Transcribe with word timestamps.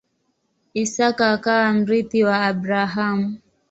Isaka 0.83 1.23
akawa 1.35 1.67
mrithi 1.77 2.19
wa 2.27 2.37
Abrahamu. 2.51 3.27